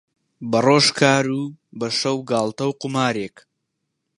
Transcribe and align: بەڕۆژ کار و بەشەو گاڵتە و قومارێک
بەڕۆژ 0.51 0.85
کار 0.99 1.25
و 1.39 1.41
بەشەو 1.79 2.17
گاڵتە 2.29 2.63
و 2.67 2.77
قومارێک 2.81 3.35